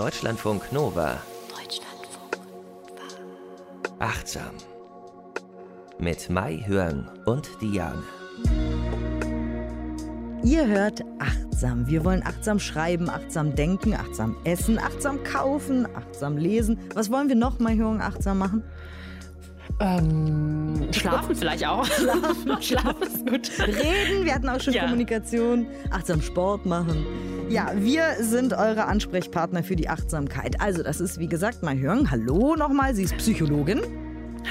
[0.00, 1.18] Deutschlandfunk Nova.
[1.50, 3.98] Deutschlandfunk Nova.
[3.98, 4.54] Achtsam.
[5.98, 8.02] Mit Mai Hörn und Diane.
[10.42, 11.86] Ihr hört achtsam.
[11.86, 16.78] Wir wollen achtsam schreiben, achtsam denken, achtsam essen, achtsam kaufen, achtsam lesen.
[16.94, 18.64] Was wollen wir noch, Mai Hörn, achtsam machen?
[19.80, 21.84] Ähm, schlafen vielleicht auch.
[21.84, 22.62] Schlafen.
[22.62, 23.50] schlafen ist gut.
[23.58, 24.84] Reden, wir hatten auch schon ja.
[24.84, 25.66] Kommunikation.
[25.90, 27.04] Achtsam Sport machen.
[27.50, 30.60] Ja, wir sind eure Ansprechpartner für die Achtsamkeit.
[30.60, 32.08] Also, das ist wie gesagt mal hören.
[32.08, 33.80] Hallo nochmal, sie ist Psychologin.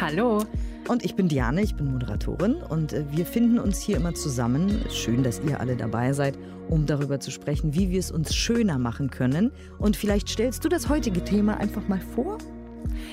[0.02, 0.44] Hallo.
[0.90, 4.84] Und ich bin Diane, ich bin Moderatorin und äh, wir finden uns hier immer zusammen.
[4.92, 8.78] Schön, dass ihr alle dabei seid, um darüber zu sprechen, wie wir es uns schöner
[8.78, 9.54] machen können.
[9.78, 12.38] Und vielleicht stellst du das heutige Thema einfach mal vor.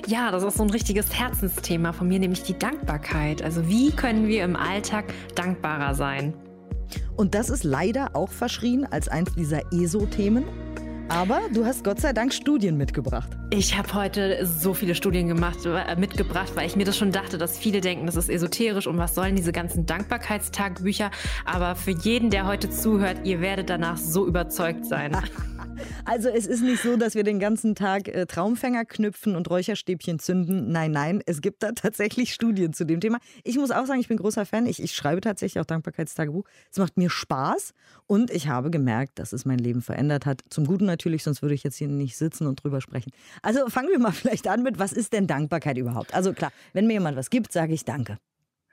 [0.09, 3.40] Ja, das ist so ein richtiges Herzensthema von mir, nämlich die Dankbarkeit.
[3.40, 5.04] Also wie können wir im Alltag
[5.37, 6.34] dankbarer sein?
[7.16, 10.45] Und das ist leider auch verschrien als eins dieser ESO-Themen.
[11.09, 13.30] Aber du hast Gott sei Dank Studien mitgebracht.
[13.51, 17.38] Ich habe heute so viele Studien gemacht, äh, mitgebracht, weil ich mir das schon dachte,
[17.38, 21.12] dass viele denken, das ist esoterisch und was sollen diese ganzen Dankbarkeitstagbücher.
[21.45, 25.16] Aber für jeden, der heute zuhört, ihr werdet danach so überzeugt sein.
[26.07, 30.21] Also es ist nicht so, dass wir den ganzen Tag äh, Traumfänger knüpfen und Räucherstäbchen
[30.21, 30.71] zünden.
[30.71, 33.18] Nein, nein, es gibt da tatsächlich Studien zu dem Thema.
[33.43, 34.66] Ich muss auch sagen, ich bin großer Fan.
[34.66, 36.45] Ich, ich schreibe tatsächlich auch Dankbarkeitstagebuch.
[36.71, 37.73] Es macht mir Spaß
[38.07, 40.43] und ich habe gemerkt, dass es mein Leben verändert hat.
[40.48, 43.10] Zum Guten natürlich, sonst würde ich jetzt hier nicht sitzen und drüber sprechen.
[43.43, 46.15] Also fangen wir mal vielleicht an mit, was ist denn Dankbarkeit überhaupt?
[46.15, 48.18] Also klar, wenn mir jemand was gibt, sage ich Danke.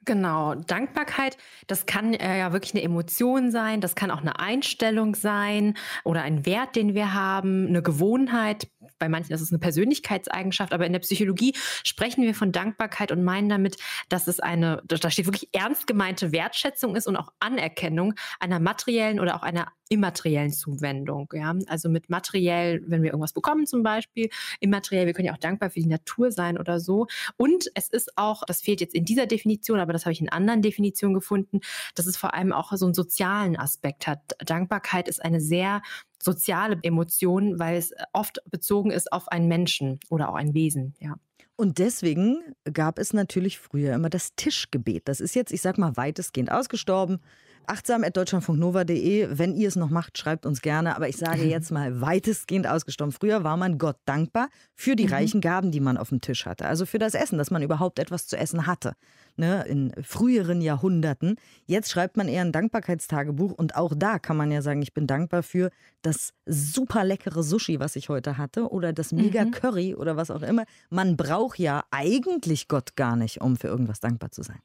[0.06, 1.38] Genau, Dankbarkeit,
[1.68, 6.24] das kann äh, ja wirklich eine Emotion sein, das kann auch eine Einstellung sein oder
[6.24, 8.68] ein Wert, den wir haben, eine Gewohnheit.
[9.00, 11.54] Bei manchen ist es eine Persönlichkeitseigenschaft, aber in der Psychologie
[11.84, 13.78] sprechen wir von Dankbarkeit und meinen damit,
[14.10, 19.20] dass es eine, da steht wirklich ernst gemeinte Wertschätzung ist und auch Anerkennung einer materiellen
[19.20, 21.30] oder auch einer immateriellen Zuwendung.
[21.34, 21.56] Ja?
[21.68, 25.70] Also mit materiell, wenn wir irgendwas bekommen zum Beispiel, immateriell, wir können ja auch dankbar
[25.70, 27.08] für die Natur sein oder so.
[27.38, 30.30] Und es ist auch, das fehlt jetzt in dieser Definition, aber das habe ich in
[30.30, 31.60] anderen Definitionen gefunden,
[31.96, 34.20] dass es vor allem auch so einen sozialen Aspekt hat.
[34.40, 35.82] Dankbarkeit ist eine sehr
[36.24, 41.16] soziale Emotion, weil es oft bezogen ist auf einen Menschen oder auch ein Wesen, ja.
[41.56, 42.40] Und deswegen
[42.72, 45.08] gab es natürlich früher immer das Tischgebet.
[45.08, 47.20] Das ist jetzt, ich sag mal, weitestgehend ausgestorben
[47.68, 49.30] achtsam.deutschlandfunknova.de.
[49.32, 50.96] Wenn ihr es noch macht, schreibt uns gerne.
[50.96, 53.12] Aber ich sage jetzt mal weitestgehend ausgestorben.
[53.12, 55.14] Früher war man Gott dankbar für die mhm.
[55.14, 56.66] reichen Gaben, die man auf dem Tisch hatte.
[56.66, 58.94] Also für das Essen, dass man überhaupt etwas zu essen hatte.
[59.36, 61.38] Ne, in früheren Jahrhunderten.
[61.66, 65.08] Jetzt schreibt man eher ein Dankbarkeitstagebuch und auch da kann man ja sagen, ich bin
[65.08, 65.72] dankbar für
[66.04, 69.50] das super leckere Sushi, was ich heute hatte oder das mega mhm.
[69.50, 70.66] Curry oder was auch immer.
[70.92, 74.60] Man braucht ja eigentlich Gott gar nicht, um für irgendwas dankbar zu sein.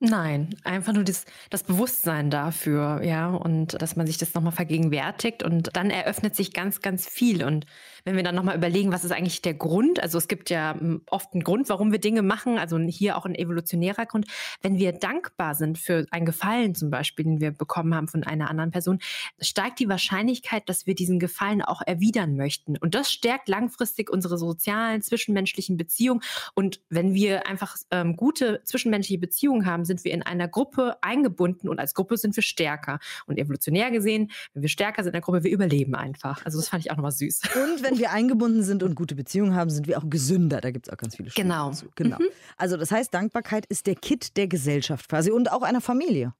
[0.00, 5.42] Nein, einfach nur das, das Bewusstsein dafür, ja, und dass man sich das nochmal vergegenwärtigt
[5.42, 7.44] und dann eröffnet sich ganz, ganz viel.
[7.44, 7.64] Und
[8.04, 11.02] wenn wir dann nochmal überlegen, was ist eigentlich der Grund, also es gibt ja hm,
[11.10, 14.26] oft einen Grund, warum wir Dinge machen, also hier auch ein evolutionärer Grund.
[14.60, 18.50] Wenn wir dankbar sind für ein Gefallen zum Beispiel, den wir bekommen haben von einer
[18.50, 18.98] anderen Person,
[19.40, 22.76] steigt die Wahrscheinlichkeit, dass wir diesen Gefallen auch erwidern möchten.
[22.76, 26.20] Und das stärkt langfristig unsere sozialen, zwischenmenschlichen Beziehungen.
[26.54, 31.68] Und wenn wir einfach ähm, gute zwischenmenschliche Beziehungen haben, sind wir in einer Gruppe eingebunden
[31.68, 32.98] und als Gruppe sind wir stärker.
[33.26, 36.44] Und evolutionär gesehen, wenn wir stärker sind in der Gruppe, wir überleben einfach.
[36.44, 37.40] Also das fand ich auch nochmal süß.
[37.54, 40.60] Und wenn wir eingebunden sind und gute Beziehungen haben, sind wir auch gesünder.
[40.60, 41.70] Da gibt es auch ganz viele Studien Genau.
[41.70, 41.86] Dazu.
[41.94, 42.18] genau.
[42.18, 42.28] Mhm.
[42.56, 46.34] Also das heißt, Dankbarkeit ist der Kit der Gesellschaft quasi und auch einer Familie.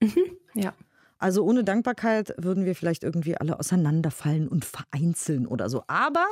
[0.00, 0.36] Mhm.
[0.54, 0.72] Ja.
[1.18, 5.84] Also ohne Dankbarkeit würden wir vielleicht irgendwie alle auseinanderfallen und vereinzeln oder so.
[5.86, 6.26] Aber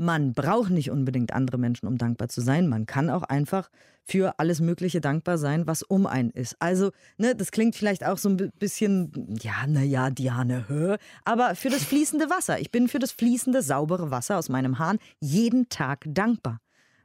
[0.00, 2.68] man braucht nicht unbedingt andere Menschen, um dankbar zu sein.
[2.68, 3.70] Man kann auch einfach
[4.02, 6.56] für alles Mögliche dankbar sein, was um einen ist.
[6.58, 9.12] Also, ne, das klingt vielleicht auch so ein bisschen,
[9.42, 12.58] ja, naja, Diane, hör, aber für das fließende Wasser.
[12.60, 16.60] Ich bin für das fließende, saubere Wasser aus meinem Hahn jeden Tag dankbar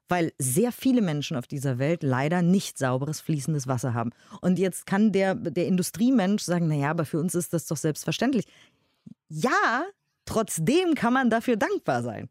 [0.07, 4.11] weil sehr viele Menschen auf dieser Welt leider nicht sauberes, fließendes Wasser haben.
[4.39, 8.45] Und jetzt kann der, der Industriemensch sagen, naja, aber für uns ist das doch selbstverständlich.
[9.29, 9.83] Ja,
[10.25, 12.29] trotzdem kann man dafür dankbar sein.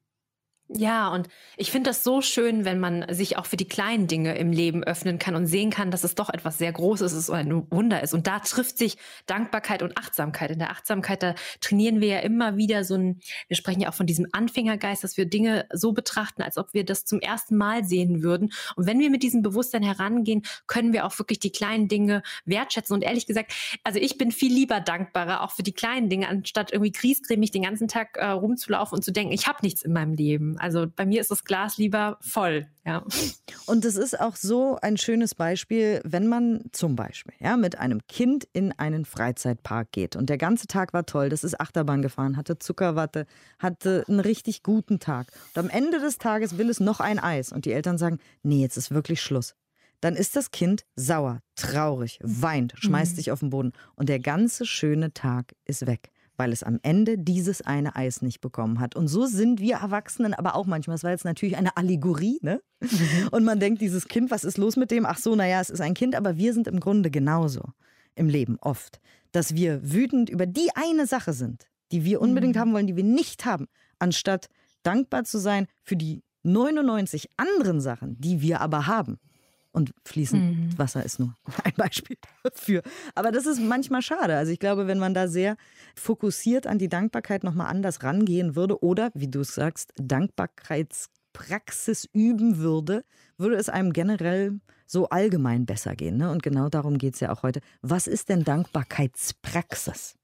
[0.68, 1.28] Ja, und
[1.58, 4.82] ich finde das so schön, wenn man sich auch für die kleinen Dinge im Leben
[4.82, 8.02] öffnen kann und sehen kann, dass es doch etwas sehr Großes ist oder ein Wunder
[8.02, 8.14] ist.
[8.14, 8.96] Und da trifft sich
[9.26, 10.50] Dankbarkeit und Achtsamkeit.
[10.50, 13.94] In der Achtsamkeit, da trainieren wir ja immer wieder so ein, wir sprechen ja auch
[13.94, 17.84] von diesem Anfängergeist, dass wir Dinge so betrachten, als ob wir das zum ersten Mal
[17.84, 18.50] sehen würden.
[18.74, 22.94] Und wenn wir mit diesem Bewusstsein herangehen, können wir auch wirklich die kleinen Dinge wertschätzen.
[22.94, 23.52] Und ehrlich gesagt,
[23.84, 27.64] also ich bin viel lieber dankbarer, auch für die kleinen Dinge, anstatt irgendwie kriescremig den
[27.64, 30.53] ganzen Tag äh, rumzulaufen und zu denken, ich habe nichts in meinem Leben.
[30.54, 30.58] Haben.
[30.58, 32.66] Also bei mir ist das Glas lieber voll.
[32.84, 33.04] Ja.
[33.66, 38.06] Und es ist auch so ein schönes Beispiel, wenn man zum Beispiel ja, mit einem
[38.08, 42.36] Kind in einen Freizeitpark geht und der ganze Tag war toll, das ist Achterbahn gefahren,
[42.36, 43.26] hatte Zuckerwatte,
[43.58, 45.28] hatte einen richtig guten Tag.
[45.54, 48.60] Und am Ende des Tages will es noch ein Eis und die Eltern sagen, nee,
[48.60, 49.54] jetzt ist wirklich Schluss
[50.00, 53.16] dann ist das Kind sauer, traurig, weint, schmeißt mhm.
[53.16, 57.18] sich auf den Boden und der ganze schöne Tag ist weg weil es am Ende
[57.18, 58.96] dieses eine Eis nicht bekommen hat.
[58.96, 60.94] Und so sind wir Erwachsenen aber auch manchmal.
[60.94, 62.60] Das war jetzt natürlich eine Allegorie, ne?
[62.80, 63.28] Mhm.
[63.30, 65.06] Und man denkt, dieses Kind, was ist los mit dem?
[65.06, 67.62] Ach so, naja, es ist ein Kind, aber wir sind im Grunde genauso
[68.14, 69.00] im Leben oft,
[69.32, 72.60] dass wir wütend über die eine Sache sind, die wir unbedingt mhm.
[72.60, 73.66] haben wollen, die wir nicht haben,
[73.98, 74.48] anstatt
[74.82, 79.18] dankbar zu sein für die 99 anderen Sachen, die wir aber haben.
[79.74, 80.78] Und fließend mhm.
[80.78, 81.34] Wasser ist nur
[81.64, 82.82] ein Beispiel dafür.
[83.14, 84.36] Aber das ist manchmal schade.
[84.36, 85.56] Also ich glaube, wenn man da sehr
[85.96, 92.58] fokussiert an die Dankbarkeit nochmal anders rangehen würde oder, wie du es sagst, Dankbarkeitspraxis üben
[92.58, 93.04] würde,
[93.36, 96.18] würde es einem generell so allgemein besser gehen.
[96.18, 96.30] Ne?
[96.30, 97.60] Und genau darum geht es ja auch heute.
[97.82, 100.14] Was ist denn Dankbarkeitspraxis?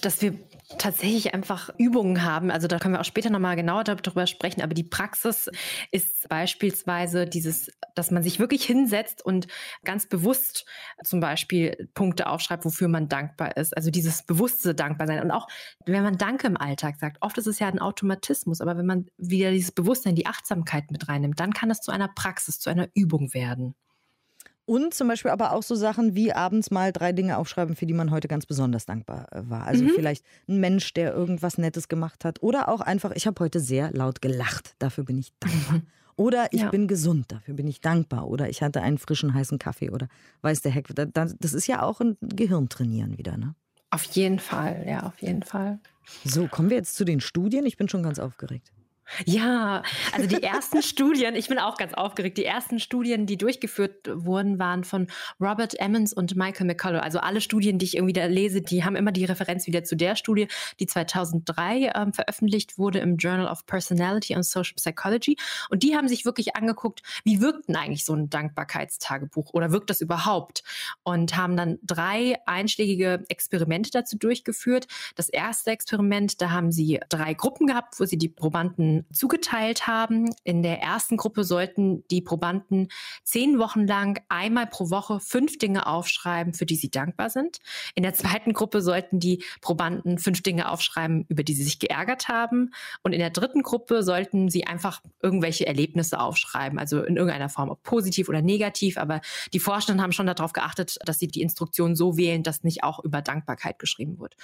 [0.00, 0.38] dass wir
[0.76, 2.50] tatsächlich einfach Übungen haben.
[2.50, 4.60] Also da können wir auch später nochmal genauer darüber sprechen.
[4.60, 5.50] Aber die Praxis
[5.90, 9.46] ist beispielsweise dieses, dass man sich wirklich hinsetzt und
[9.84, 10.66] ganz bewusst
[11.02, 13.74] zum Beispiel Punkte aufschreibt, wofür man dankbar ist.
[13.76, 15.22] Also dieses bewusste Dankbarsein.
[15.22, 15.48] Und auch
[15.86, 18.60] wenn man Danke im Alltag sagt, oft ist es ja ein Automatismus.
[18.60, 22.08] Aber wenn man wieder dieses Bewusstsein, die Achtsamkeit mit reinnimmt, dann kann es zu einer
[22.08, 23.74] Praxis, zu einer Übung werden.
[24.68, 27.94] Und zum Beispiel aber auch so Sachen wie abends mal drei Dinge aufschreiben, für die
[27.94, 29.64] man heute ganz besonders dankbar äh, war.
[29.64, 29.92] Also mhm.
[29.94, 32.42] vielleicht ein Mensch, der irgendwas Nettes gemacht hat.
[32.42, 34.74] Oder auch einfach, ich habe heute sehr laut gelacht.
[34.78, 35.78] Dafür bin ich dankbar.
[35.78, 35.86] Mhm.
[36.16, 36.68] Oder ich ja.
[36.68, 38.28] bin gesund, dafür bin ich dankbar.
[38.28, 39.88] Oder ich hatte einen frischen, heißen Kaffee.
[39.88, 40.08] Oder
[40.42, 40.88] weiß der Heck.
[40.94, 43.54] Das ist ja auch ein Gehirntrainieren wieder, ne?
[43.88, 45.78] Auf jeden Fall, ja, auf jeden Fall.
[46.26, 47.64] So, kommen wir jetzt zu den Studien.
[47.64, 48.70] Ich bin schon ganz aufgeregt.
[49.24, 49.82] Ja,
[50.12, 54.58] also die ersten Studien, ich bin auch ganz aufgeregt, die ersten Studien, die durchgeführt wurden,
[54.58, 55.08] waren von
[55.40, 57.02] Robert Emmons und Michael McCullough.
[57.02, 59.96] Also alle Studien, die ich irgendwie da lese, die haben immer die Referenz wieder zu
[59.96, 65.36] der Studie, die 2003 ähm, veröffentlicht wurde im Journal of Personality and Social Psychology.
[65.70, 69.90] Und die haben sich wirklich angeguckt, wie wirkt denn eigentlich so ein Dankbarkeitstagebuch oder wirkt
[69.90, 70.62] das überhaupt?
[71.02, 74.86] Und haben dann drei einschlägige Experimente dazu durchgeführt.
[75.16, 80.34] Das erste Experiment, da haben sie drei Gruppen gehabt, wo sie die Probanden zugeteilt haben.
[80.44, 82.88] In der ersten Gruppe sollten die Probanden
[83.24, 87.58] zehn Wochen lang einmal pro Woche fünf Dinge aufschreiben, für die sie dankbar sind.
[87.94, 92.28] In der zweiten Gruppe sollten die Probanden fünf Dinge aufschreiben, über die sie sich geärgert
[92.28, 92.72] haben.
[93.02, 97.68] Und in der dritten Gruppe sollten sie einfach irgendwelche Erlebnisse aufschreiben, also in irgendeiner Form,
[97.68, 98.98] ob positiv oder negativ.
[98.98, 99.20] Aber
[99.52, 103.02] die Forschenden haben schon darauf geachtet, dass sie die Instruktion so wählen, dass nicht auch
[103.04, 104.36] über Dankbarkeit geschrieben wird.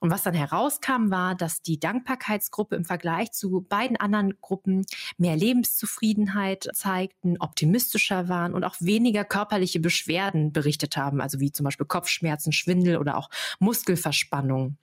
[0.00, 4.84] Und was dann herauskam, war, dass die Dankbarkeitsgruppe im Vergleich zu beiden beiden anderen Gruppen
[5.16, 11.64] mehr Lebenszufriedenheit zeigten, optimistischer waren und auch weniger körperliche Beschwerden berichtet haben, also wie zum
[11.64, 13.30] Beispiel Kopfschmerzen, Schwindel oder auch
[13.60, 14.76] Muskelverspannung.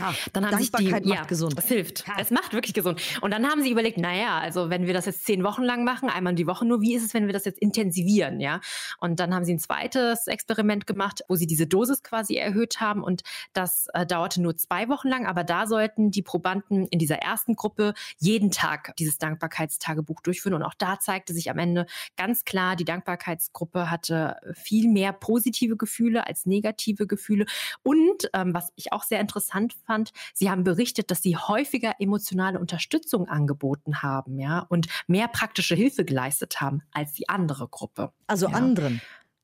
[0.00, 1.56] Ha, dann haben Dankbarkeit die, macht ja, gesund.
[1.56, 2.06] Das hilft.
[2.08, 2.14] Ha.
[2.18, 3.00] Es macht wirklich gesund.
[3.20, 6.08] Und dann haben sie überlegt, naja, also wenn wir das jetzt zehn Wochen lang machen,
[6.08, 8.60] einmal die Woche nur, wie ist es, wenn wir das jetzt intensivieren, ja?
[8.98, 13.02] Und dann haben sie ein zweites Experiment gemacht, wo sie diese Dosis quasi erhöht haben
[13.02, 13.22] und
[13.52, 17.54] das äh, dauerte nur zwei Wochen lang, aber da sollten die Probanden in dieser ersten
[17.54, 21.86] Gruppe jeden Tag dieses Dankbarkeitstagebuch durchführen und auch da zeigte sich am Ende
[22.16, 27.46] ganz klar, die Dankbarkeitsgruppe hatte viel mehr positive Gefühle als negative Gefühle
[27.82, 32.58] und ähm, was ich auch sehr interessant fand, Sie haben berichtet, dass Sie häufiger emotionale
[32.58, 38.12] Unterstützung angeboten haben, ja, und mehr praktische Hilfe geleistet haben als die andere Gruppe.
[38.26, 38.54] Also ja.
[38.54, 39.00] anderen.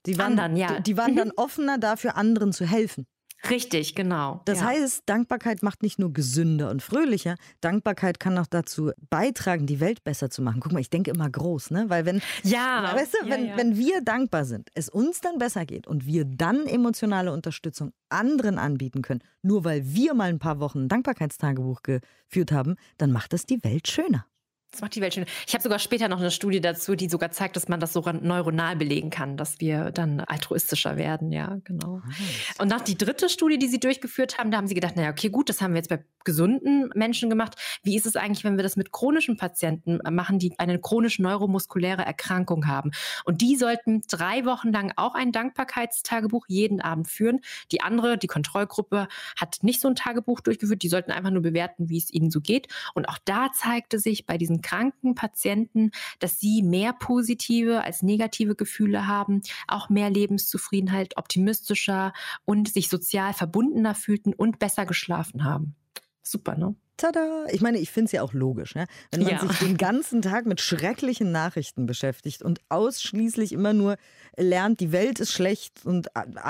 [0.06, 0.76] Die waren, anderen, ja.
[0.76, 3.06] Die, die waren dann offener dafür, anderen zu helfen.
[3.48, 4.40] Richtig, genau.
[4.46, 4.66] Das ja.
[4.66, 10.02] heißt, Dankbarkeit macht nicht nur gesünder und fröhlicher, Dankbarkeit kann auch dazu beitragen, die Welt
[10.02, 10.60] besser zu machen.
[10.60, 11.84] Guck mal, ich denke immer groß, ne?
[11.88, 13.56] Weil wenn, ja, weißt du, ja, wenn, ja.
[13.56, 18.58] wenn wir dankbar sind, es uns dann besser geht und wir dann emotionale Unterstützung anderen
[18.58, 23.32] anbieten können, nur weil wir mal ein paar Wochen ein Dankbarkeitstagebuch geführt haben, dann macht
[23.32, 24.26] das die Welt schöner.
[24.70, 25.24] Das macht die Welt schön.
[25.46, 28.04] Ich habe sogar später noch eine Studie dazu, die sogar zeigt, dass man das so
[28.20, 31.32] neuronal belegen kann, dass wir dann altruistischer werden.
[31.32, 32.02] Ja, genau.
[32.04, 35.10] Ah, und nach die dritte Studie, die sie durchgeführt haben, da haben sie gedacht, naja,
[35.10, 37.54] okay, gut, das haben wir jetzt bei gesunden Menschen gemacht.
[37.82, 42.02] Wie ist es eigentlich, wenn wir das mit chronischen Patienten machen, die eine chronisch neuromuskuläre
[42.02, 42.90] Erkrankung haben?
[43.24, 47.40] Und die sollten drei Wochen lang auch ein Dankbarkeitstagebuch jeden Abend führen.
[47.72, 49.08] Die andere, die Kontrollgruppe,
[49.40, 50.82] hat nicht so ein Tagebuch durchgeführt.
[50.82, 52.68] Die sollten einfach nur bewerten, wie es ihnen so geht.
[52.92, 58.54] Und auch da zeigte sich bei diesen kranken Patienten, dass sie mehr positive als negative
[58.54, 62.12] Gefühle haben, auch mehr Lebenszufriedenheit, optimistischer
[62.44, 65.74] und sich sozial verbundener fühlten und besser geschlafen haben.
[66.22, 66.74] Super, ne?
[66.98, 67.46] Tada.
[67.50, 68.86] Ich meine, ich finde es ja auch logisch, ne?
[69.10, 69.40] wenn man Ja.
[69.40, 73.96] sich den ganzen Tag mit schrecklichen Nachrichten beschäftigt und ausschließlich immer nur
[74.36, 76.08] lernt, die Welt ist schlecht und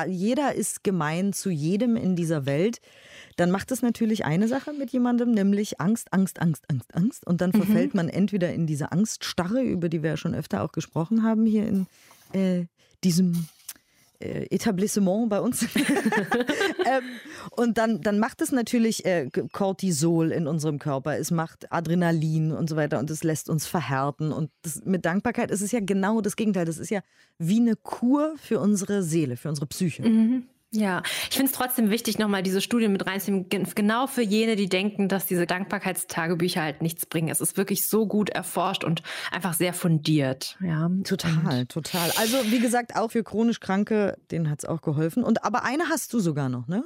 [0.09, 2.81] jeder ist gemein zu jedem in dieser Welt,
[3.37, 7.27] dann macht es natürlich eine Sache mit jemandem, nämlich Angst, Angst, Angst, Angst, Angst.
[7.27, 10.73] Und dann verfällt man entweder in diese Angststarre, über die wir ja schon öfter auch
[10.73, 11.87] gesprochen haben hier in
[12.33, 12.67] äh,
[13.05, 13.47] diesem
[14.21, 15.63] äh, Etablissement bei uns.
[15.75, 17.03] ähm,
[17.53, 22.69] und dann, dann macht es natürlich äh, Cortisol in unserem Körper, es macht Adrenalin und
[22.69, 24.33] so weiter und es lässt uns verhärten.
[24.33, 26.65] Und das, mit Dankbarkeit ist es ja genau das Gegenteil.
[26.65, 27.01] Das ist ja
[27.39, 30.03] wie eine Kur für unsere Seele, für unsere Psyche.
[30.03, 30.49] Mhm.
[30.71, 34.55] Ja, ich finde es trotzdem wichtig, nochmal diese Studie mit reinzunehmen, gen- genau für jene,
[34.55, 37.29] die denken, dass diese Dankbarkeitstagebücher halt nichts bringen.
[37.31, 40.59] Es ist wirklich so gut erforscht und einfach sehr fundiert.
[40.61, 40.91] Ja.
[41.05, 42.11] Total, total.
[42.19, 45.25] Also wie gesagt, auch für chronisch Kranke, denen hat es auch geholfen.
[45.25, 46.85] Und aber eine hast du sogar noch, ne?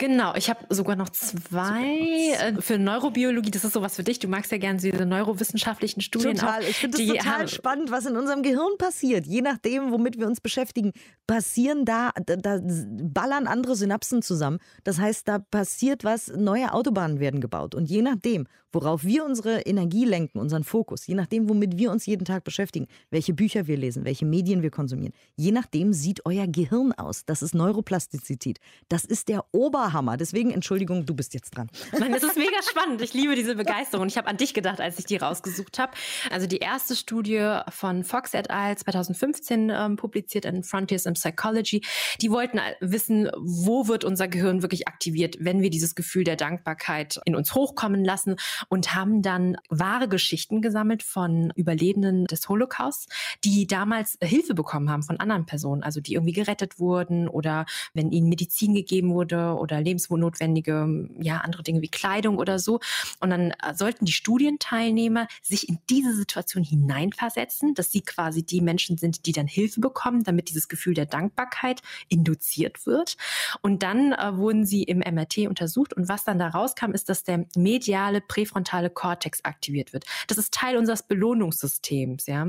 [0.00, 3.50] Genau, ich habe sogar noch zwei äh, für Neurobiologie.
[3.50, 4.18] Das ist sowas für dich.
[4.18, 6.36] Du magst ja gerne diese neurowissenschaftlichen Studien.
[6.36, 6.62] Total.
[6.62, 6.66] Auch.
[6.66, 9.26] Ich finde es total spannend, was in unserem Gehirn passiert.
[9.26, 10.92] Je nachdem, womit wir uns beschäftigen,
[11.26, 14.58] passieren da, da, da ballern andere Synapsen zusammen.
[14.84, 17.74] Das heißt, da passiert was, neue Autobahnen werden gebaut.
[17.74, 22.06] Und je nachdem, worauf wir unsere Energie lenken, unseren Fokus, je nachdem, womit wir uns
[22.06, 26.46] jeden Tag beschäftigen, welche Bücher wir lesen, welche Medien wir konsumieren, je nachdem sieht euer
[26.46, 27.24] Gehirn aus.
[27.24, 28.58] Das ist Neuroplastizität.
[28.88, 30.16] Das ist der Oberhammer.
[30.16, 31.68] Deswegen, Entschuldigung, du bist jetzt dran.
[31.98, 33.00] Nein, das ist mega spannend.
[33.02, 34.06] Ich liebe diese Begeisterung.
[34.06, 35.92] Ich habe an dich gedacht, als ich die rausgesucht habe.
[36.30, 38.76] Also die erste Studie von Fox et al.
[38.76, 41.82] 2015 ähm, publiziert in Frontiers in Psychology.
[42.20, 47.20] Die wollten wissen, wo wird unser Gehirn wirklich aktiviert, wenn wir dieses Gefühl der Dankbarkeit
[47.24, 48.36] in uns hochkommen lassen
[48.68, 53.06] und haben dann wahre Geschichten gesammelt von Überlebenden des Holocausts,
[53.44, 58.10] die damals Hilfe bekommen haben von anderen Personen, also die irgendwie gerettet wurden oder wenn
[58.10, 62.80] ihnen Medizin gegeben wurde oder lebensnotwendige, ja, andere Dinge wie Kleidung oder so.
[63.20, 68.60] Und dann äh, sollten die Studienteilnehmer sich in diese Situation hineinversetzen, dass sie quasi die
[68.60, 73.16] Menschen sind, die dann Hilfe bekommen, damit dieses Gefühl der Dankbarkeit induziert wird.
[73.62, 77.24] Und dann äh, wurden sie im MRT untersucht und was dann da rauskam, ist, dass
[77.24, 80.04] der mediale präfrontale Kortex aktiviert wird.
[80.26, 82.42] Das ist Teil unseres Belohnungssystems, ja.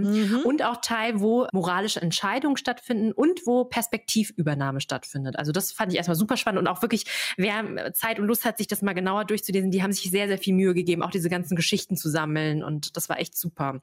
[0.43, 5.37] Und auch Teil, wo moralische Entscheidungen stattfinden und wo Perspektivübernahme stattfindet.
[5.37, 7.05] Also das fand ich erstmal super spannend und auch wirklich,
[7.37, 10.37] wer Zeit und Lust hat, sich das mal genauer durchzulesen, die haben sich sehr, sehr
[10.37, 13.81] viel Mühe gegeben, auch diese ganzen Geschichten zu sammeln und das war echt super.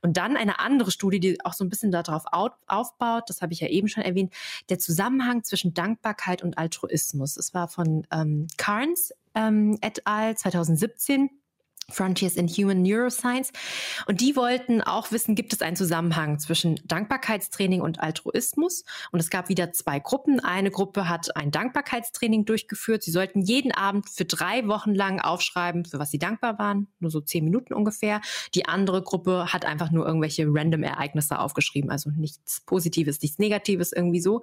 [0.00, 3.52] Und dann eine andere Studie, die auch so ein bisschen darauf au- aufbaut, das habe
[3.52, 4.32] ich ja eben schon erwähnt,
[4.70, 7.36] der Zusammenhang zwischen Dankbarkeit und Altruismus.
[7.36, 10.36] Es war von ähm, Carnes ähm, et al.
[10.36, 11.30] 2017.
[11.92, 13.52] Frontiers in Human Neuroscience.
[14.06, 18.84] Und die wollten auch wissen, gibt es einen Zusammenhang zwischen Dankbarkeitstraining und Altruismus?
[19.10, 20.40] Und es gab wieder zwei Gruppen.
[20.40, 23.02] Eine Gruppe hat ein Dankbarkeitstraining durchgeführt.
[23.02, 26.88] Sie sollten jeden Abend für drei Wochen lang aufschreiben, für was sie dankbar waren.
[26.98, 28.20] Nur so zehn Minuten ungefähr.
[28.54, 31.90] Die andere Gruppe hat einfach nur irgendwelche random Ereignisse aufgeschrieben.
[31.90, 34.42] Also nichts Positives, nichts Negatives, irgendwie so.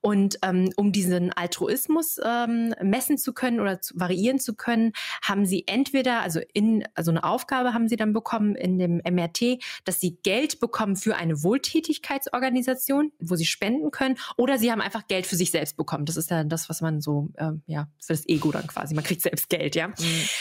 [0.00, 5.44] Und ähm, um diesen Altruismus ähm, messen zu können oder zu, variieren zu können, haben
[5.44, 10.00] sie entweder, also in, also eine Aufgabe haben sie dann bekommen in dem MRT, dass
[10.00, 15.26] sie Geld bekommen für eine Wohltätigkeitsorganisation, wo sie spenden können, oder sie haben einfach Geld
[15.26, 16.04] für sich selbst bekommen.
[16.04, 18.94] Das ist ja das, was man so, ähm, ja, für das Ego dann quasi.
[18.94, 19.92] Man kriegt selbst Geld, ja.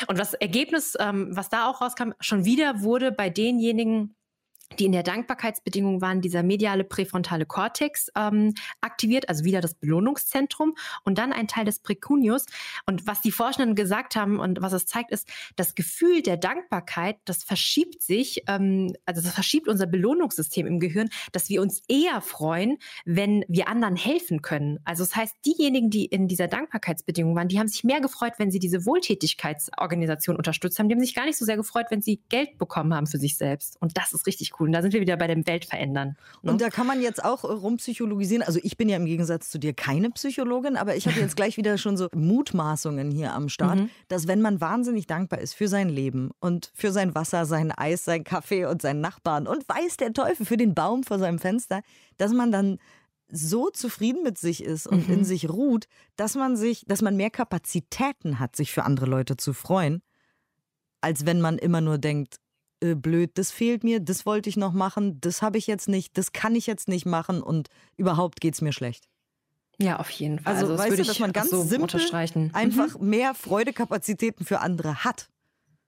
[0.08, 4.16] Und das Ergebnis, ähm, was da auch rauskam, schon wieder wurde bei denjenigen,
[4.80, 10.76] die in der Dankbarkeitsbedingung waren, dieser mediale präfrontale Kortex ähm, aktiviert, also wieder das Belohnungszentrum
[11.04, 12.46] und dann ein Teil des Precunius.
[12.86, 17.18] Und was die Forschenden gesagt haben und was es zeigt, ist, das Gefühl der Dankbarkeit,
[17.26, 22.22] das verschiebt sich, ähm, also das verschiebt unser Belohnungssystem im Gehirn, dass wir uns eher
[22.22, 24.80] freuen, wenn wir anderen helfen können.
[24.84, 28.52] Also das heißt, diejenigen, die in dieser Dankbarkeitsbedingung waren, die haben sich mehr gefreut, wenn
[28.52, 30.90] sie diese Wohltätigkeitsorganisation unterstützt haben.
[30.90, 33.38] Die haben sich gar nicht so sehr gefreut, wenn sie Geld bekommen haben für sich
[33.38, 33.82] selbst.
[33.82, 34.68] Und das ist richtig cool.
[34.68, 36.16] Und da sind wir wieder bei dem Weltverändern.
[36.42, 36.52] ne?
[36.52, 38.44] Und da kann man jetzt auch äh, rumpsychologisieren.
[38.44, 41.58] Also ich bin ja im Gegensatz zu dir keine Psychologin, aber ich habe jetzt gleich
[41.58, 43.90] wieder schon so Mutmaßungen hier am Start, Mhm.
[44.08, 48.06] dass wenn man wahnsinnig dankbar ist für sein Leben und für sein Wasser, sein Eis,
[48.06, 51.82] sein Kaffee und seinen Nachbarn und weiß der Teufel für den Baum vor seinem Fenster,
[52.18, 52.78] dass man dann
[53.30, 55.14] so zufrieden mit sich ist und Mhm.
[55.16, 59.36] in sich ruht, dass man sich, dass man mehr Kapazitäten hat, sich für andere Leute
[59.36, 60.02] zu freuen,
[61.02, 62.38] als wenn man immer nur denkt,
[62.82, 66.18] äh, blöd, das fehlt mir, das wollte ich noch machen, das habe ich jetzt nicht,
[66.18, 69.08] das kann ich jetzt nicht machen und überhaupt geht es mir schlecht.
[69.80, 70.56] Ja, auf jeden Fall.
[70.56, 72.02] Also, das weißt du, dass man ganz so simpel
[72.54, 73.10] einfach Mhm.
[73.10, 75.30] mehr Freudekapazitäten für andere hat.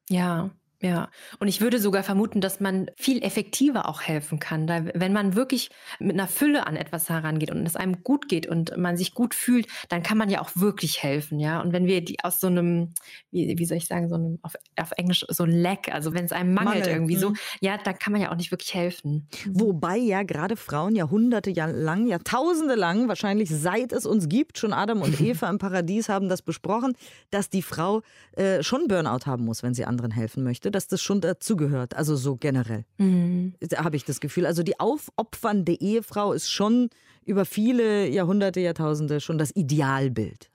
[0.10, 0.52] Ja.
[0.82, 1.10] Ja,
[1.40, 4.66] und ich würde sogar vermuten, dass man viel effektiver auch helfen kann.
[4.66, 8.48] Da, wenn man wirklich mit einer Fülle an etwas herangeht und es einem gut geht
[8.48, 11.60] und man sich gut fühlt, dann kann man ja auch wirklich helfen, ja.
[11.60, 12.94] Und wenn wir die aus so einem,
[13.30, 16.24] wie, wie soll ich sagen, so einem, auf, auf Englisch so ein Lack, also wenn
[16.24, 16.94] es einem mangelt Mangel.
[16.94, 17.38] irgendwie so, mhm.
[17.60, 19.28] ja, dann kann man ja auch nicht wirklich helfen.
[19.50, 25.02] Wobei ja gerade Frauen Jahrhunderte lang, Jahrtausende lang, wahrscheinlich seit es uns gibt, schon Adam
[25.02, 26.94] und Eva im Paradies haben das besprochen,
[27.32, 28.02] dass die Frau
[28.38, 31.96] äh, schon Burnout haben muss, wenn sie anderen helfen möchte dass das schon dazugehört.
[31.96, 32.86] Also so generell.
[32.98, 33.54] Mhm.
[33.76, 34.46] Habe ich das Gefühl.
[34.46, 36.90] Also die aufopfernde Ehefrau ist schon
[37.26, 40.50] über viele Jahrhunderte, Jahrtausende schon das Idealbild.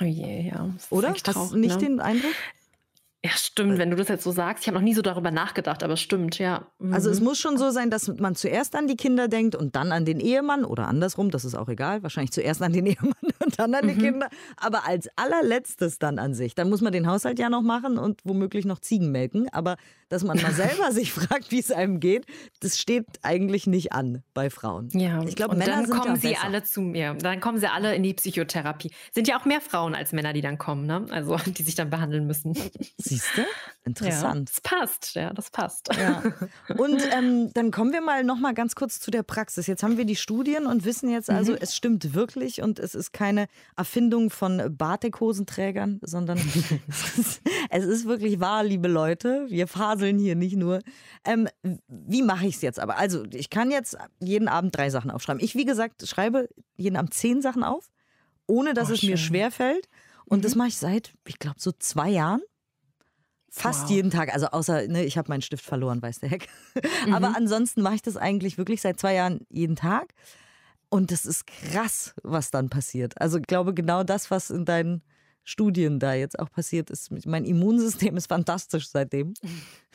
[0.00, 0.70] Oh je, ja.
[0.90, 1.14] Oder?
[1.26, 1.86] Hast du nicht ne?
[1.86, 2.32] den Eindruck?
[3.24, 4.64] Ja, stimmt, wenn du das jetzt so sagst.
[4.64, 6.66] Ich habe noch nie so darüber nachgedacht, aber stimmt, ja.
[6.80, 6.92] Mhm.
[6.92, 9.92] Also es muss schon so sein, dass man zuerst an die Kinder denkt und dann
[9.92, 12.02] an den Ehemann oder andersrum, das ist auch egal.
[12.02, 13.14] Wahrscheinlich zuerst an den Ehemann
[13.44, 13.98] und dann an die mhm.
[13.98, 14.28] Kinder.
[14.56, 16.56] Aber als allerletztes dann an sich.
[16.56, 19.48] Dann muss man den Haushalt ja noch machen und womöglich noch Ziegen melken.
[19.52, 19.76] Aber
[20.08, 22.26] dass man mal selber sich fragt, wie es einem geht,
[22.58, 24.88] das steht eigentlich nicht an bei Frauen.
[24.94, 26.44] Ja, ich glaube, Männer dann sind kommen sie besser.
[26.44, 27.14] alle zu mir.
[27.14, 28.90] Dann kommen sie alle in die Psychotherapie.
[29.12, 31.06] Sind ja auch mehr Frauen als Männer, die dann kommen, ne?
[31.10, 32.54] Also die sich dann behandeln müssen.
[33.12, 33.42] Siehst du?
[33.84, 34.48] Interessant.
[34.48, 35.88] Ja, das passt, ja, das passt.
[35.94, 36.22] Ja.
[36.78, 39.66] Und ähm, dann kommen wir mal noch mal ganz kurz zu der Praxis.
[39.66, 41.58] Jetzt haben wir die Studien und wissen jetzt also, mhm.
[41.60, 46.38] es stimmt wirklich und es ist keine Erfindung von Batik-Hosenträgern, sondern
[47.70, 49.46] es ist wirklich wahr, liebe Leute.
[49.48, 50.80] Wir faseln hier nicht nur.
[51.24, 51.48] Ähm,
[51.88, 52.96] wie mache ich es jetzt aber?
[52.98, 55.42] Also, ich kann jetzt jeden Abend drei Sachen aufschreiben.
[55.42, 57.90] Ich, wie gesagt, schreibe jeden Abend zehn Sachen auf,
[58.46, 59.10] ohne dass oh, es schön.
[59.10, 59.88] mir schwerfällt.
[60.24, 60.42] Und mhm.
[60.42, 62.42] das mache ich seit, ich glaube, so zwei Jahren.
[63.54, 63.90] Fast wow.
[63.90, 66.48] jeden Tag, also außer, ne, ich habe meinen Stift verloren, weiß der Heck.
[67.06, 67.14] Mhm.
[67.14, 70.14] Aber ansonsten mache ich das eigentlich wirklich seit zwei Jahren jeden Tag.
[70.88, 73.20] Und das ist krass, was dann passiert.
[73.20, 75.02] Also ich glaube, genau das, was in deinen
[75.44, 77.10] Studien da jetzt auch passiert ist.
[77.26, 79.34] Mein Immunsystem ist fantastisch seitdem.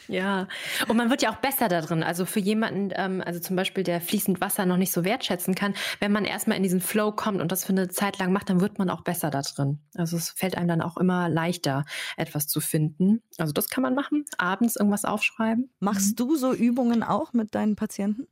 [0.07, 0.47] Ja,
[0.87, 2.03] und man wird ja auch besser darin.
[2.03, 5.73] Also für jemanden, ähm, also zum Beispiel, der fließend Wasser noch nicht so wertschätzen kann,
[5.99, 8.61] wenn man erstmal in diesen Flow kommt und das für eine Zeit lang macht, dann
[8.61, 9.79] wird man auch besser da drin.
[9.95, 11.85] Also es fällt einem dann auch immer leichter,
[12.17, 13.21] etwas zu finden.
[13.37, 14.25] Also das kann man machen.
[14.37, 15.69] Abends irgendwas aufschreiben.
[15.79, 16.15] Machst mhm.
[16.15, 18.27] du so Übungen auch mit deinen Patienten?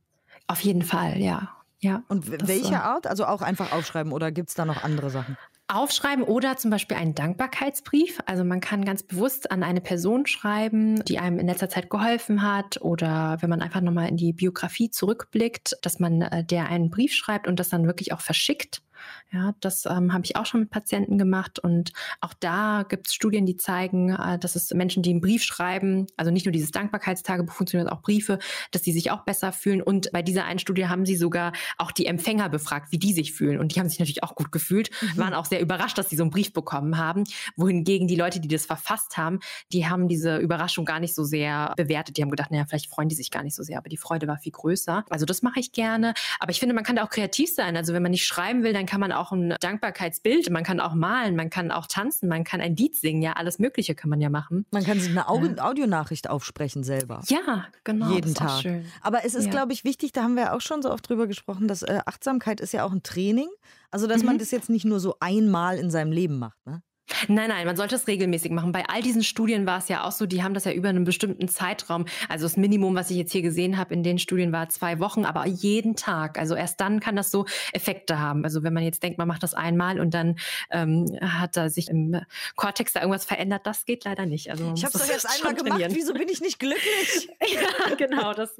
[0.46, 1.52] Auf jeden Fall, ja.
[1.78, 3.06] Ja, und welche das, Art?
[3.06, 5.36] Also auch einfach aufschreiben oder gibt es da noch andere Sachen?
[5.68, 8.20] Aufschreiben oder zum Beispiel einen Dankbarkeitsbrief.
[8.26, 12.42] Also man kann ganz bewusst an eine Person schreiben, die einem in letzter Zeit geholfen
[12.42, 16.90] hat oder wenn man einfach nochmal in die Biografie zurückblickt, dass man äh, der einen
[16.90, 18.82] Brief schreibt und das dann wirklich auch verschickt.
[19.32, 23.14] Ja, das ähm, habe ich auch schon mit Patienten gemacht und auch da gibt es
[23.14, 26.70] Studien, die zeigen, äh, dass es Menschen, die einen Brief schreiben, also nicht nur dieses
[26.70, 28.38] Dankbarkeitstagebuch funktioniert, auch Briefe,
[28.70, 29.82] dass die sich auch besser fühlen.
[29.82, 33.32] Und bei dieser einen Studie haben sie sogar auch die Empfänger befragt, wie die sich
[33.32, 33.58] fühlen.
[33.58, 35.18] Und die haben sich natürlich auch gut gefühlt, mhm.
[35.18, 37.24] waren auch sehr überrascht, dass sie so einen Brief bekommen haben.
[37.56, 39.40] Wohingegen die Leute, die das verfasst haben,
[39.72, 42.16] die haben diese Überraschung gar nicht so sehr bewertet.
[42.16, 44.26] Die haben gedacht, naja, vielleicht freuen die sich gar nicht so sehr, aber die Freude
[44.26, 45.04] war viel größer.
[45.10, 46.14] Also das mache ich gerne.
[46.40, 47.76] Aber ich finde, man kann da auch kreativ sein.
[47.76, 50.94] Also wenn man nicht schreiben will, dann kann man auch ein Dankbarkeitsbild, man kann auch
[50.94, 54.20] malen, man kann auch tanzen, man kann ein Lied singen, ja, alles Mögliche kann man
[54.20, 54.66] ja machen.
[54.70, 55.64] Man kann sich eine Audio ja.
[55.64, 57.20] Audionachricht aufsprechen selber.
[57.28, 58.10] Ja, genau.
[58.10, 58.64] Jeden Tag.
[59.02, 59.50] Aber es ist, ja.
[59.50, 62.60] glaube ich, wichtig, da haben wir auch schon so oft drüber gesprochen, dass äh, Achtsamkeit
[62.60, 63.48] ist ja auch ein Training.
[63.90, 64.26] Also, dass mhm.
[64.26, 66.64] man das jetzt nicht nur so einmal in seinem Leben macht.
[66.66, 66.82] Ne?
[67.28, 68.72] Nein, nein, man sollte es regelmäßig machen.
[68.72, 71.04] Bei all diesen Studien war es ja auch so, die haben das ja über einen
[71.04, 72.04] bestimmten Zeitraum.
[72.28, 75.24] Also das Minimum, was ich jetzt hier gesehen habe in den Studien, war zwei Wochen,
[75.24, 76.38] aber jeden Tag.
[76.38, 78.44] Also erst dann kann das so Effekte haben.
[78.44, 80.36] Also wenn man jetzt denkt, man macht das einmal und dann
[80.70, 82.20] ähm, hat da sich im
[82.56, 84.50] Kortex da irgendwas verändert, das geht leider nicht.
[84.50, 85.84] Also ich habe es doch jetzt einmal gemacht.
[85.90, 87.28] Wieso bin ich nicht glücklich?
[87.40, 88.50] ja, genau, das,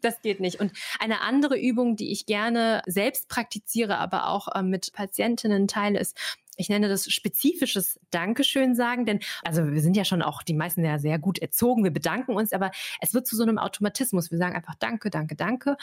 [0.00, 0.60] das geht nicht.
[0.60, 5.98] Und eine andere Übung, die ich gerne selbst praktiziere, aber auch äh, mit Patientinnen teile,
[5.98, 6.16] ist
[6.56, 10.84] ich nenne das spezifisches Dankeschön sagen, denn also wir sind ja schon auch die meisten
[10.84, 14.30] ja sehr gut erzogen, wir bedanken uns, aber es wird zu so einem Automatismus.
[14.30, 15.76] Wir sagen einfach Danke, danke, danke.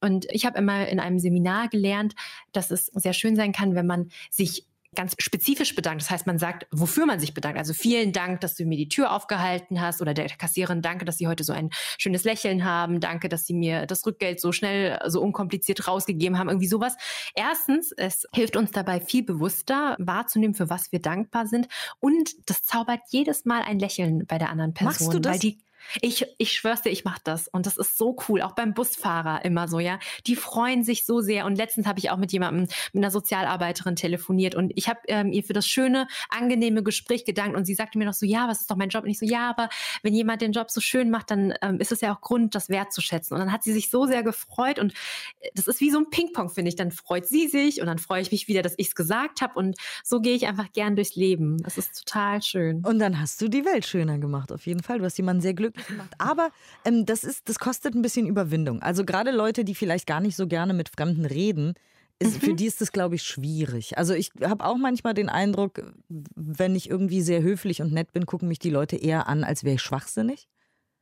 [0.00, 2.14] Und ich habe immer in einem Seminar gelernt,
[2.52, 6.02] dass es sehr schön sein kann, wenn man sich ganz spezifisch bedankt.
[6.02, 7.58] Das heißt, man sagt, wofür man sich bedankt.
[7.58, 11.18] Also vielen Dank, dass du mir die Tür aufgehalten hast oder der Kassiererin danke, dass
[11.18, 13.00] sie heute so ein schönes Lächeln haben.
[13.00, 16.48] Danke, dass sie mir das Rückgeld so schnell, so unkompliziert rausgegeben haben.
[16.48, 16.96] Irgendwie sowas.
[17.34, 21.68] Erstens, es hilft uns dabei viel bewusster wahrzunehmen, für was wir dankbar sind.
[22.00, 25.06] Und das zaubert jedes Mal ein Lächeln bei der anderen Person.
[25.06, 25.32] Machst du das?
[25.34, 25.58] Weil die
[26.00, 27.48] ich, ich schwör's dir, ich mach das.
[27.48, 28.42] Und das ist so cool.
[28.42, 29.98] Auch beim Busfahrer immer so, ja.
[30.26, 31.46] Die freuen sich so sehr.
[31.46, 35.32] Und letztens habe ich auch mit jemandem, mit einer Sozialarbeiterin telefoniert und ich habe ähm,
[35.32, 38.60] ihr für das schöne, angenehme Gespräch gedankt und sie sagte mir noch so, ja, was
[38.60, 39.04] ist doch mein Job?
[39.04, 39.68] Und ich so, ja, aber
[40.02, 42.68] wenn jemand den Job so schön macht, dann ähm, ist es ja auch Grund, das
[42.68, 43.34] wertzuschätzen.
[43.34, 44.92] Und dann hat sie sich so sehr gefreut und
[45.40, 46.76] äh, das ist wie so ein Ping-Pong, finde ich.
[46.76, 49.54] Dann freut sie sich und dann freue ich mich wieder, dass ich es gesagt habe
[49.58, 51.58] und so gehe ich einfach gern durchs Leben.
[51.62, 52.84] Das ist total schön.
[52.84, 54.98] Und dann hast du die Welt schöner gemacht, auf jeden Fall.
[54.98, 56.14] Du hast jemanden sehr glücklich glücklich gemacht.
[56.18, 56.50] Aber
[56.84, 58.82] ähm, das ist, das kostet ein bisschen Überwindung.
[58.82, 61.74] Also gerade Leute, die vielleicht gar nicht so gerne mit Fremden reden,
[62.18, 62.46] ist, mhm.
[62.46, 63.96] für die ist das, glaube ich, schwierig.
[63.96, 68.26] Also ich habe auch manchmal den Eindruck, wenn ich irgendwie sehr höflich und nett bin,
[68.26, 70.48] gucken mich die Leute eher an, als wäre ich schwachsinnig.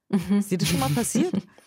[0.08, 0.38] Mhm.
[0.38, 1.32] Ist dir das schon mal passiert?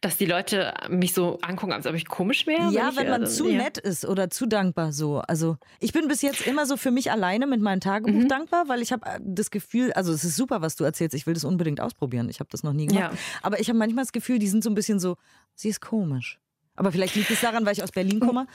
[0.00, 2.70] Dass die Leute mich so angucken, als ob ich komisch wäre?
[2.72, 3.58] Ja, wenn, wenn man zu ja.
[3.58, 5.18] nett ist oder zu dankbar so.
[5.20, 8.28] Also ich bin bis jetzt immer so für mich alleine mit meinem Tagebuch mhm.
[8.28, 11.14] dankbar, weil ich habe äh, das Gefühl, also es ist super, was du erzählst.
[11.14, 12.28] Ich will das unbedingt ausprobieren.
[12.28, 13.12] Ich habe das noch nie gemacht.
[13.12, 13.18] Ja.
[13.42, 15.16] Aber ich habe manchmal das Gefühl, die sind so ein bisschen so,
[15.54, 16.40] sie ist komisch.
[16.76, 18.46] Aber vielleicht liegt es daran, weil ich aus Berlin komme.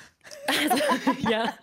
[0.48, 0.84] Also,
[1.30, 1.54] ja.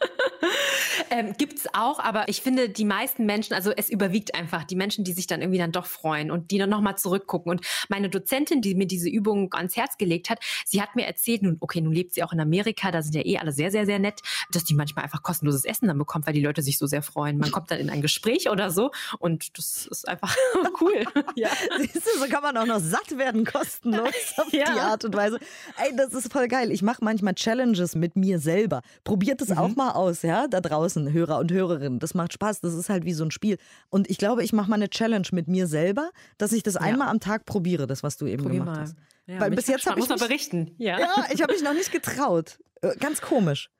[1.10, 4.74] ähm, Gibt es auch, aber ich finde, die meisten Menschen, also es überwiegt einfach die
[4.74, 7.50] Menschen, die sich dann irgendwie dann doch freuen und die dann nochmal zurückgucken.
[7.50, 11.42] Und meine Dozentin, die mir diese Übung ans Herz gelegt hat, sie hat mir erzählt,
[11.42, 13.84] nun, okay, nun lebt sie auch in Amerika, da sind ja eh alle sehr, sehr,
[13.84, 16.86] sehr nett, dass die manchmal einfach kostenloses Essen dann bekommt, weil die Leute sich so
[16.86, 17.36] sehr freuen.
[17.36, 20.34] Man kommt dann in ein Gespräch oder so und das ist einfach
[20.80, 21.04] cool.
[21.34, 21.50] ja.
[21.78, 24.72] Siehst du, so kann man auch noch satt werden, kostenlos auf ja.
[24.72, 25.38] die Art und Weise.
[25.76, 26.70] Ey, das ist voll geil.
[26.70, 28.82] Ich mache manchmal Challenges mit mir selber.
[29.04, 29.58] Probiert es mhm.
[29.58, 31.98] auch mal aus, ja, da draußen, Hörer und Hörerinnen.
[31.98, 32.60] Das macht Spaß.
[32.60, 33.58] Das ist halt wie so ein Spiel.
[33.88, 36.80] Und ich glaube, ich mache mal eine Challenge mit mir selber, dass ich das ja.
[36.80, 38.82] einmal am Tag probiere, das, was du eben Probier gemacht mal.
[38.82, 38.96] hast.
[39.26, 40.08] Ja, Weil bis jetzt habe ich.
[40.08, 40.74] Muss mich, berichten.
[40.78, 42.58] Ja, ja ich habe mich noch nicht getraut.
[42.82, 43.70] Äh, ganz komisch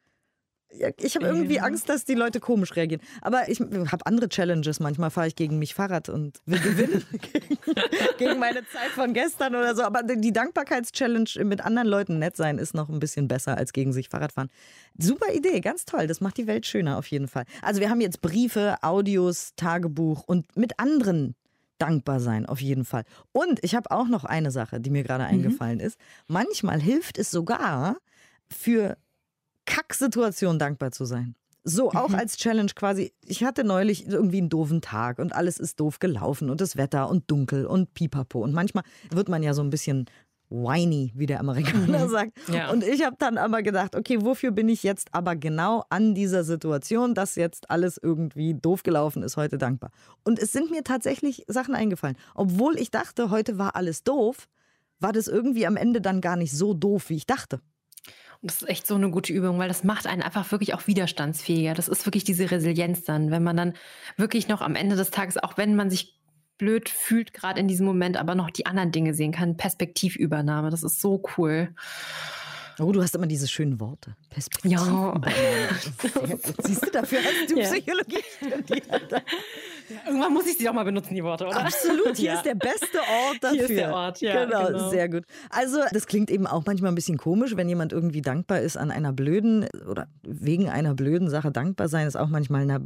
[0.99, 3.03] ich habe irgendwie Angst, dass die Leute komisch reagieren.
[3.21, 4.81] Aber ich habe andere Challenges.
[4.81, 7.59] Manchmal fahre ich gegen mich Fahrrad und will gewinnen gegen,
[8.19, 9.83] gegen, meine Zeit von gestern oder so.
[9.83, 13.93] Aber die Dankbarkeitschallenge mit anderen Leuten nett sein ist noch ein bisschen besser als gegen
[13.93, 14.51] sich Fahrrad fahren.
[14.99, 16.07] Super Idee, ganz toll.
[16.07, 17.45] Das macht die Welt schöner auf jeden Fall.
[17.63, 21.35] Also wir haben jetzt Briefe, Audios, Tagebuch und mit anderen
[21.79, 23.05] dankbar sein, auf jeden Fall.
[23.33, 25.31] Und ich habe auch noch eine Sache, die mir gerade mhm.
[25.31, 25.99] eingefallen ist.
[26.27, 27.97] Manchmal hilft es sogar
[28.49, 28.97] für
[29.67, 31.35] Kacksituation dankbar zu sein.
[31.69, 32.15] So, auch mhm.
[32.15, 33.13] als Challenge quasi.
[33.23, 37.11] Ich hatte neulich irgendwie einen doofen Tag und alles ist doof gelaufen und das Wetter
[37.11, 38.41] und dunkel und pipapo.
[38.41, 40.07] Und manchmal wird man ja so ein bisschen
[40.49, 42.09] whiny, wie der Amerikaner mhm.
[42.09, 42.33] sagt.
[42.49, 42.71] Ja.
[42.71, 46.45] Und ich habe dann aber gedacht, okay, wofür bin ich jetzt aber genau an dieser
[46.45, 49.91] Situation, dass jetzt alles irgendwie doof gelaufen ist, heute dankbar.
[50.25, 52.17] Und es sind mir tatsächlich Sachen eingefallen.
[52.37, 54.47] Obwohl ich dachte, heute war alles doof,
[55.01, 57.61] war das irgendwie am Ende dann gar nicht so doof, wie ich dachte.
[58.47, 61.75] Das ist echt so eine gute Übung, weil das macht einen einfach wirklich auch widerstandsfähiger.
[61.75, 63.75] Das ist wirklich diese Resilienz dann, wenn man dann
[64.17, 66.17] wirklich noch am Ende des Tages, auch wenn man sich
[66.59, 69.57] blöd fühlt, gerade in diesem Moment, aber noch die anderen Dinge sehen kann.
[69.57, 71.75] Perspektivübernahme, das ist so cool.
[72.79, 74.17] Oh, du hast immer diese schönen Worte.
[74.29, 74.75] Perspektive.
[74.75, 75.15] Ja.
[76.63, 77.71] Siehst du, dafür hast du ja.
[77.71, 79.25] Psychologie studiert.
[80.07, 81.65] Irgendwann muss ich sie doch mal benutzen, die Worte, oder?
[81.65, 82.35] Absolut, hier ja.
[82.35, 83.59] ist der beste Ort dafür.
[83.59, 84.45] Hier ist der Ort, ja.
[84.45, 85.25] Genau, genau, sehr gut.
[85.51, 88.91] Also, das klingt eben auch manchmal ein bisschen komisch, wenn jemand irgendwie dankbar ist an
[88.91, 92.81] einer blöden oder wegen einer blöden Sache dankbar sein, ist auch manchmal eine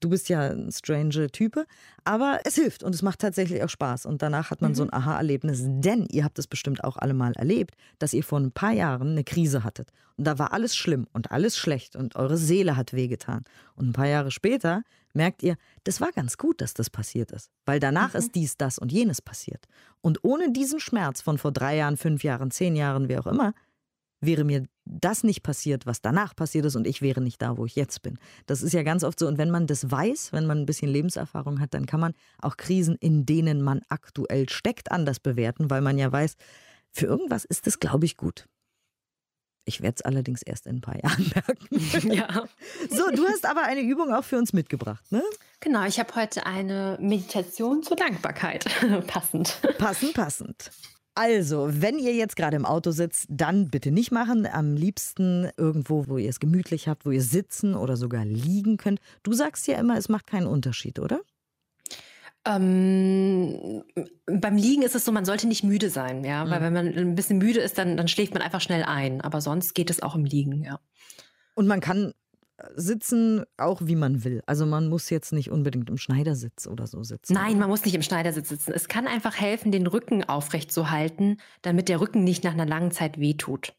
[0.00, 1.66] Du bist ja ein strange Type,
[2.04, 4.06] aber es hilft und es macht tatsächlich auch Spaß.
[4.06, 4.74] Und danach hat man mhm.
[4.76, 4.94] so ein mhm.
[4.94, 8.72] Aha-Erlebnis, denn ihr habt es bestimmt auch alle mal erlebt, dass ihr vor ein paar
[8.72, 9.90] Jahren eine Krise hattet.
[10.16, 13.44] Und da war alles schlimm und alles schlecht und eure Seele hat wehgetan.
[13.74, 14.82] Und ein paar Jahre später
[15.14, 17.50] merkt ihr, das war ganz gut, dass das passiert ist.
[17.66, 18.18] Weil danach mhm.
[18.18, 19.66] ist dies, das und jenes passiert.
[20.00, 23.54] Und ohne diesen Schmerz von vor drei Jahren, fünf Jahren, zehn Jahren, wie auch immer,
[24.20, 27.66] wäre mir das nicht passiert, was danach passiert ist und ich wäre nicht da, wo
[27.66, 28.18] ich jetzt bin.
[28.46, 29.26] Das ist ja ganz oft so.
[29.26, 32.56] Und wenn man das weiß, wenn man ein bisschen Lebenserfahrung hat, dann kann man auch
[32.56, 36.36] Krisen, in denen man aktuell steckt, anders bewerten, weil man ja weiß,
[36.90, 38.46] für irgendwas ist es, glaube ich, gut.
[39.68, 42.10] Ich werde es allerdings erst in ein paar Jahren merken.
[42.14, 42.48] Ja.
[42.88, 45.22] So, du hast aber eine Übung auch für uns mitgebracht, ne?
[45.60, 48.64] Genau, ich habe heute eine Meditation zur Dankbarkeit.
[49.06, 49.60] passend.
[49.76, 50.70] Passend, passend.
[51.18, 54.46] Also, wenn ihr jetzt gerade im Auto sitzt, dann bitte nicht machen.
[54.46, 59.00] Am liebsten irgendwo, wo ihr es gemütlich habt, wo ihr sitzen oder sogar liegen könnt.
[59.24, 61.22] Du sagst ja immer, es macht keinen Unterschied, oder?
[62.44, 63.82] Ähm,
[64.26, 66.50] beim Liegen ist es so, man sollte nicht müde sein, ja, mhm.
[66.50, 69.20] weil wenn man ein bisschen müde ist, dann, dann schläft man einfach schnell ein.
[69.20, 70.78] Aber sonst geht es auch im Liegen, ja.
[71.54, 72.12] Und man kann
[72.74, 74.42] sitzen auch wie man will.
[74.46, 77.34] Also man muss jetzt nicht unbedingt im Schneidersitz oder so sitzen.
[77.34, 78.72] Nein, man muss nicht im Schneidersitz sitzen.
[78.72, 82.66] Es kann einfach helfen, den Rücken aufrecht zu halten, damit der Rücken nicht nach einer
[82.66, 83.74] langen Zeit wehtut.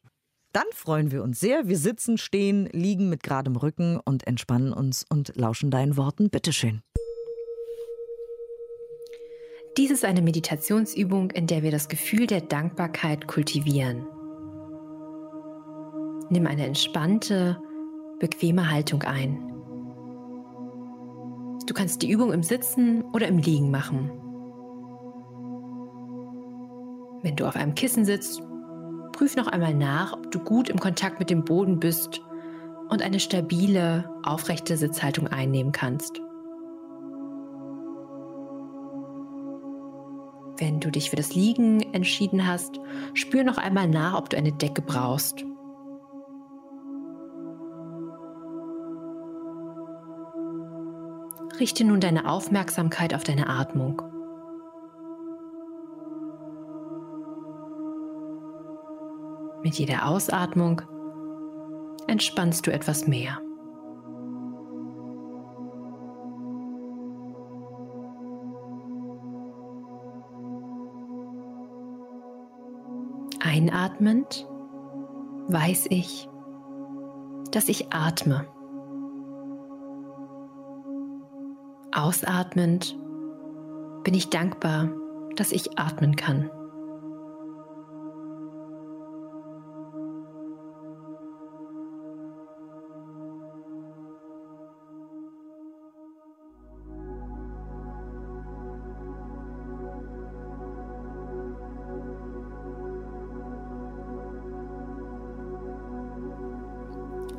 [0.52, 1.68] Dann freuen wir uns sehr.
[1.68, 6.30] Wir sitzen, stehen, liegen mit geradem Rücken und entspannen uns und lauschen deinen Worten.
[6.30, 6.82] Bitteschön.
[9.76, 14.06] Dies ist eine Meditationsübung, in der wir das Gefühl der Dankbarkeit kultivieren.
[16.30, 17.60] Nimm eine entspannte,
[18.20, 19.50] bequeme Haltung ein.
[21.66, 24.10] Du kannst die Übung im Sitzen oder im Liegen machen.
[27.22, 28.42] Wenn du auf einem Kissen sitzt,
[29.12, 32.22] prüf noch einmal nach, ob du gut im Kontakt mit dem Boden bist
[32.88, 36.20] und eine stabile, aufrechte Sitzhaltung einnehmen kannst.
[40.56, 42.80] Wenn du dich für das Liegen entschieden hast,
[43.14, 45.44] spür noch einmal nach, ob du eine Decke brauchst.
[51.60, 54.00] Richte nun deine Aufmerksamkeit auf deine Atmung.
[59.62, 60.80] Mit jeder Ausatmung
[62.06, 63.38] entspannst du etwas mehr.
[73.42, 74.48] Einatmend
[75.48, 76.26] weiß ich,
[77.50, 78.46] dass ich atme.
[82.00, 82.96] Ausatmend
[84.04, 84.88] bin ich dankbar,
[85.36, 86.50] dass ich atmen kann.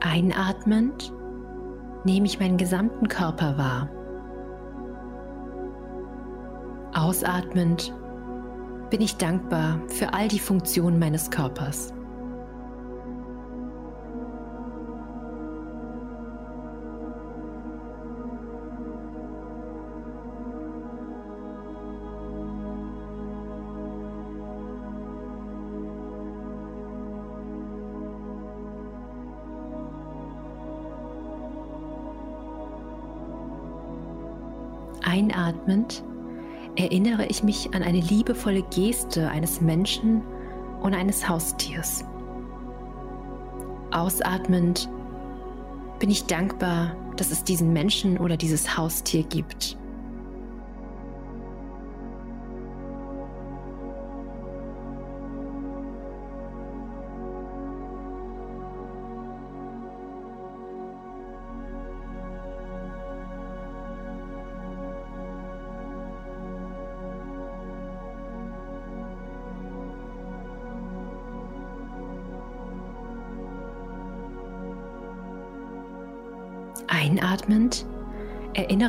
[0.02, 1.12] Einatmend
[2.04, 4.01] nehme ich meinen gesamten Körper wahr.
[7.12, 7.94] Ausatmend
[8.90, 11.94] bin ich dankbar für all die Funktionen meines Körpers.
[35.04, 36.06] Einatmend
[36.82, 40.24] erinnere ich mich an eine liebevolle Geste eines Menschen
[40.82, 42.04] und eines Haustiers.
[43.92, 44.90] Ausatmend
[46.00, 49.78] bin ich dankbar, dass es diesen Menschen oder dieses Haustier gibt.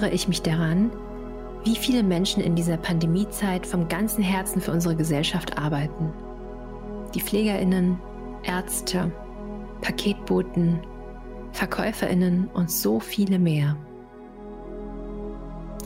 [0.03, 0.91] Erinnere ich mich daran,
[1.65, 6.12] wie viele Menschen in dieser Pandemiezeit vom ganzen Herzen für unsere Gesellschaft arbeiten.
[7.15, 8.01] Die Pflegerinnen,
[8.43, 9.12] Ärzte,
[9.81, 10.81] Paketboten,
[11.53, 13.77] Verkäuferinnen und so viele mehr.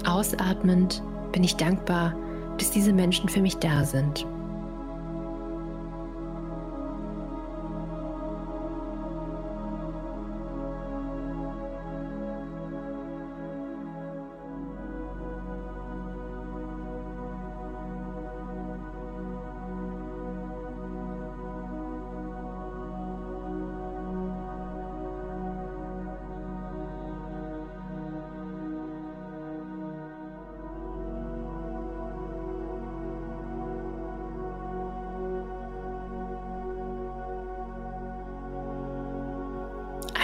[0.07, 1.03] Ausatmend
[1.33, 2.15] bin ich dankbar,
[2.57, 4.27] dass diese Menschen für mich da sind.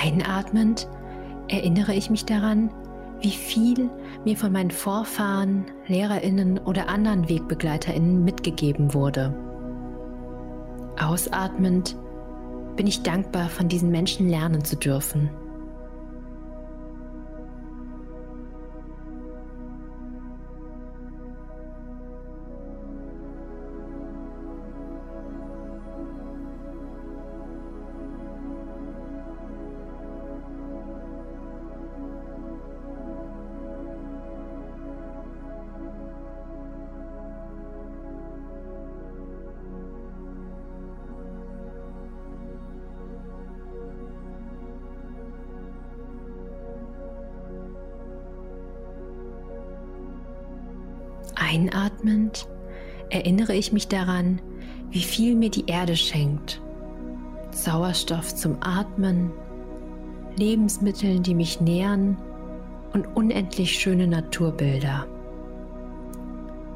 [0.03, 0.89] Einatmend
[1.49, 2.71] erinnere ich mich daran,
[3.21, 3.89] wie viel
[4.25, 9.33] mir von meinen Vorfahren, Lehrerinnen oder anderen Wegbegleiterinnen mitgegeben wurde.
[11.01, 11.97] Ausatmend
[12.75, 15.31] bin ich dankbar, von diesen Menschen lernen zu dürfen.
[51.53, 52.49] Einatmend
[53.11, 54.41] erinnere ich mich daran,
[54.91, 56.63] wie viel mir die Erde schenkt.
[57.51, 59.31] Sauerstoff zum Atmen,
[60.37, 62.17] Lebensmittel, die mich nähren
[62.95, 65.07] und unendlich schöne Naturbilder.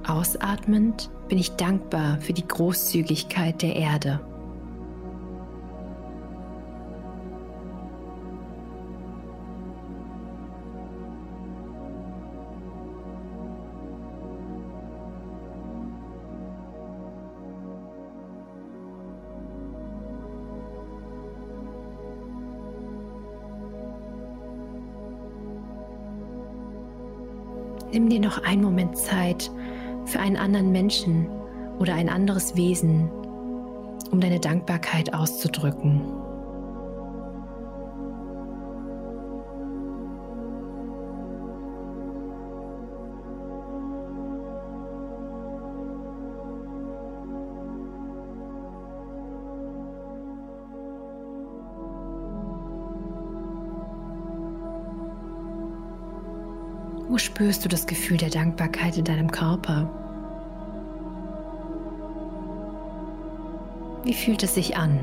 [0.06, 4.20] Ausatmend bin ich dankbar für die Großzügigkeit der Erde.
[27.96, 29.50] Nimm dir noch einen Moment Zeit
[30.04, 31.30] für einen anderen Menschen
[31.78, 33.08] oder ein anderes Wesen,
[34.10, 36.02] um deine Dankbarkeit auszudrücken.
[57.18, 59.90] Spürst du das Gefühl der Dankbarkeit in deinem Körper?
[64.04, 65.00] Wie fühlt es sich an?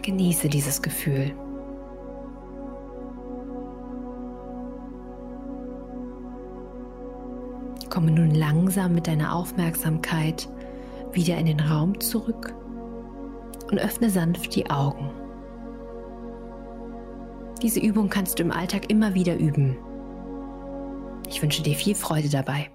[0.00, 1.32] Genieße dieses Gefühl.
[7.90, 10.48] Komme nun langsam mit deiner Aufmerksamkeit
[11.12, 12.54] wieder in den Raum zurück
[13.70, 15.10] und öffne sanft die Augen.
[17.62, 19.76] Diese Übung kannst du im Alltag immer wieder üben.
[21.28, 22.70] Ich wünsche dir viel Freude dabei.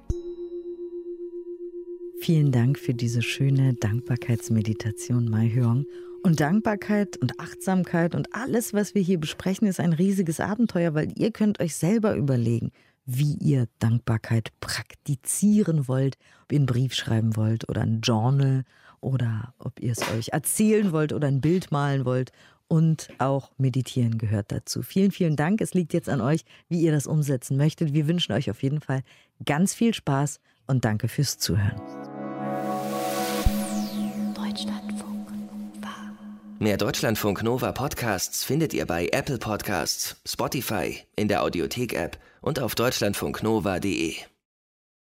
[2.22, 5.86] Vielen Dank für diese schöne Dankbarkeitsmeditation, Mai Hyong.
[6.22, 11.14] Und Dankbarkeit und Achtsamkeit und alles, was wir hier besprechen, ist ein riesiges Abenteuer, weil
[11.18, 12.72] ihr könnt euch selber überlegen,
[13.06, 18.66] wie ihr Dankbarkeit praktizieren wollt, ob ihr einen Brief schreiben wollt oder ein Journal
[19.02, 22.32] oder ob ihr es euch erzählen wollt oder ein Bild malen wollt.
[22.68, 24.84] Und auch meditieren gehört dazu.
[24.84, 25.60] Vielen, vielen Dank.
[25.60, 27.94] Es liegt jetzt an euch, wie ihr das umsetzen möchtet.
[27.94, 29.02] Wir wünschen euch auf jeden Fall
[29.44, 31.82] ganz viel Spaß und danke fürs Zuhören.
[34.36, 35.96] Deutschlandfunk Nova.
[36.60, 42.76] Mehr Deutschlandfunk Nova Podcasts findet ihr bei Apple Podcasts, Spotify, in der Audiothek-App und auf
[42.76, 44.29] deutschlandfunknova.de.